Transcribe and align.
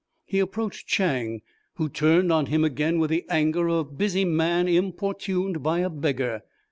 He 0.25 0.39
approached 0.39 0.87
Chang 0.87 1.43
who 1.75 1.87
turned 1.87 2.31
on 2.31 2.47
him 2.47 2.63
again 2.63 2.97
with 2.97 3.11
the 3.11 3.23
anger 3.29 3.67
of 3.67 3.77
a 3.77 3.83
busy 3.83 4.25
man 4.25 4.67
importuned 4.67 5.61
by 5.61 5.81
a 5.81 5.91
beggar. 5.91 6.41